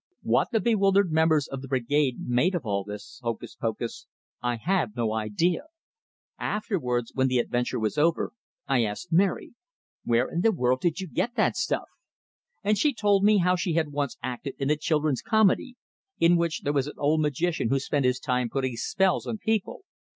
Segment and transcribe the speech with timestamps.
[0.23, 4.07] What the bewildered members of the Brigade made of all this hocus pocus
[4.41, 5.65] I had no idea.
[6.39, 8.33] Afterwards, when the adventure was over,
[8.67, 9.53] I asked Mary,
[10.03, 11.89] "Where in the world did you get that stuff?"
[12.63, 15.75] And she told me how she had once acted in a children's comedy,
[16.17, 19.83] in which there was an old magician who spent his time putting spells on people.